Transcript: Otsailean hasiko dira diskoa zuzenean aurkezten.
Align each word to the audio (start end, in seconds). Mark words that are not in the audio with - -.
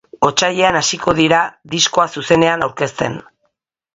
Otsailean 0.27 0.77
hasiko 0.79 1.13
dira 1.19 1.41
diskoa 1.75 2.07
zuzenean 2.21 2.67
aurkezten. 2.69 3.21